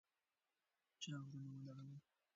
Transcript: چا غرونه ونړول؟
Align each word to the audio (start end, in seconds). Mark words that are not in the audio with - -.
چا 1.01 1.13
غرونه 1.29 1.59
ونړول؟ 1.67 1.99